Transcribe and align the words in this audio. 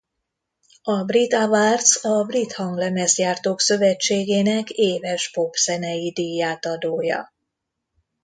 A 0.83 1.03
Brit 1.03 1.33
Awards 1.33 1.99
a 2.03 2.23
Brit 2.23 2.53
Hanglemezgyártók 2.53 3.59
Szövetségének 3.61 4.69
éves 4.69 5.31
popzenei 5.31 6.11
díjátadója. 6.11 7.33